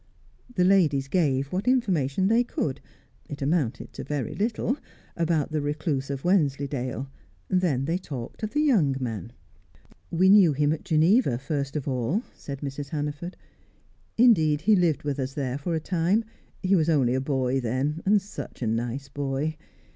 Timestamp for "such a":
18.19-18.67